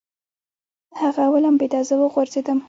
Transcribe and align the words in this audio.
هغه 0.99 1.23
ولمبېده، 1.33 1.79
زه 1.87 1.93
وغورځېدم. 1.99 2.59